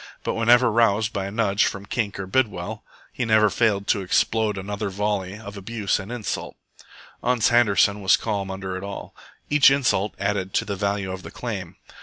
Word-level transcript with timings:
But 0.23 0.33
whenever 0.33 0.71
roused 0.71 1.13
by 1.13 1.27
a 1.27 1.31
nudge 1.31 1.65
from 1.65 1.85
Kink 1.85 2.19
or 2.19 2.25
Bidwell, 2.25 2.83
he 3.13 3.23
never 3.23 3.51
failed 3.51 3.85
to 3.89 4.01
explode 4.01 4.57
another 4.57 4.89
volley 4.89 5.37
of 5.37 5.57
abuse 5.57 5.99
and 5.99 6.11
insult. 6.11 6.55
Ans 7.23 7.49
Handerson 7.49 8.01
was 8.01 8.17
calm 8.17 8.49
under 8.49 8.75
it 8.75 8.83
all. 8.83 9.15
Each 9.51 9.69
insult 9.69 10.15
added 10.19 10.55
to 10.55 10.65
the 10.65 10.75
value 10.75 11.11
of 11.11 11.21
the 11.21 11.29
claim. 11.29 11.75